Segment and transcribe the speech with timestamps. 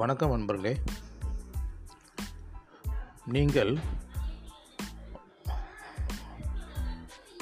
[0.00, 0.80] வணக்கம் நண்பர்களே.
[3.24, 3.78] நீங்கள்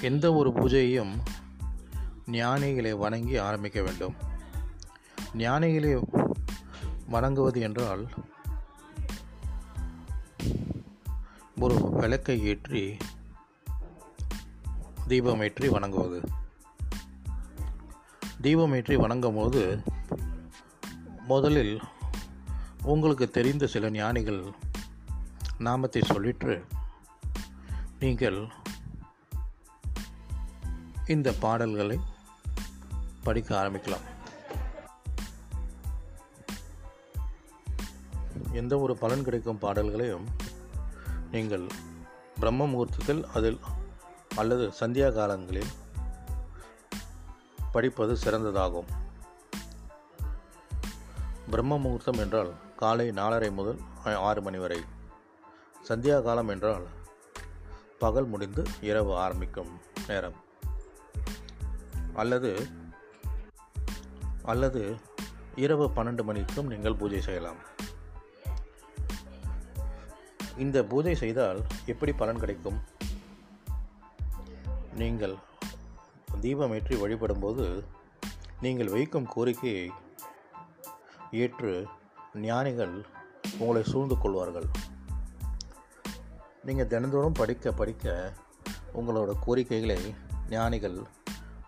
[0.00, 1.12] எந்த ஒரு பூஜையையும்
[2.26, 4.14] ஞானிகளை வணங்கி ஆரம்பிக்க வேண்டும்.
[5.36, 5.92] ஞானிகளை
[7.06, 8.08] வணங்குவது என்றால்
[11.60, 12.96] ஒரு விளக்கை ஏற்றி
[15.08, 16.20] தீபம் ஏற்றி வணங்குவது.
[18.42, 19.82] தீபமேற்றி வணங்கும் போது
[21.26, 21.80] முதலில்
[22.92, 24.40] உங்களுக்கு தெரிந்த சில ஞானிகள்
[25.58, 26.52] நாமத்தை சொல்லிட்டு
[27.98, 28.38] நீங்கள்
[31.06, 32.00] இந்த பாடல்களை
[33.22, 34.06] படிக்க ஆரம்பிக்கலாம்.
[38.52, 40.26] எந்த ஒரு பலன் கிடைக்கும் பாடல்களையும்
[41.30, 41.66] நீங்கள்
[42.38, 43.58] பிரம்ம முகூர்த்தத்தில் அதில்
[44.36, 45.74] அல்லது சந்தியா காலங்களில்
[47.72, 48.88] படிப்பது சிறந்ததாகும்.
[51.50, 54.80] பிரம்ம முகூர்த்தம் என்றால் காலை நாலரை முதல் ஆறு மணி வரை.
[55.88, 56.86] சந்தியா காலம் என்றால்
[57.98, 60.36] பகல் முடிந்து இரவு ஆரம்பிக்கும் நேரம்.
[62.14, 62.68] அல்லது
[64.42, 64.82] அல்லது
[65.56, 67.60] இரவு பன்னெண்டு மணிக்கும் நீங்கள் பூஜை செய்யலாம்.
[70.56, 72.80] இந்த பூஜை செய்தால் எப்படி பலன் கிடைக்கும்?
[74.94, 75.36] நீங்கள்
[76.40, 77.84] தீபமேற்றி வழிபடும்போது
[78.60, 79.90] நீங்கள் வைக்கும் கோரிக்கையை
[81.30, 81.88] ஏற்று
[82.34, 83.06] ஞானிகள்
[83.58, 84.66] உங்களை சூழ்ந்து கொள்வார்கள்.
[86.62, 88.32] நீங்கள் தினந்தோறும் படிக்க படிக்க
[88.94, 90.14] உங்களோட கோரிக்கைகளை
[90.50, 91.02] ஞானிகள்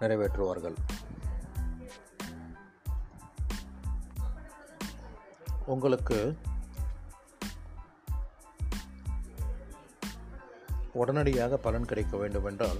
[0.00, 0.74] நிறைவேற்றுவார்கள்.
[5.66, 6.38] உங்களுக்கு
[10.92, 12.78] உடனடியாக பலன் கிடைக்க வேண்டுமென்றால்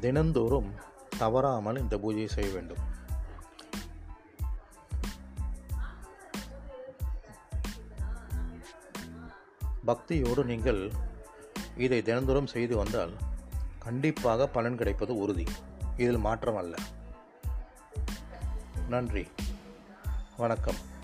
[0.00, 0.72] தினந்தோறும்
[1.18, 2.95] தவறாமல் இந்த பூஜையை செய்ய வேண்டும்.
[9.86, 10.90] பக்தியோடு நீங்கள்
[11.76, 13.10] இதை தினந்தோறும் செய்து வந்தால்
[13.78, 15.44] கண்டிப்பாக பலன் கிடைப்பது உறுதி.
[15.96, 16.76] இதில் மாற்றம் அல்ல.
[18.88, 19.26] நன்றி.
[20.36, 20.94] வணக்கம்.